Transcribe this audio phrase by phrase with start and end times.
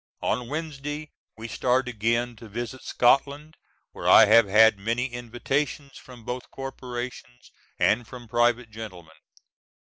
[0.23, 3.55] On Wednesday we start again to visit Scotland
[3.91, 9.13] where I have had many invitations from both corporations and from private gentlemen.